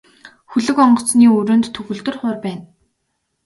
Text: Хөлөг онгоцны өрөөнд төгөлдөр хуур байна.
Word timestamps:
Хөлөг 0.51 0.77
онгоцны 0.85 1.25
өрөөнд 1.37 1.65
төгөлдөр 1.75 2.15
хуур 2.19 2.37
байна. 2.45 2.63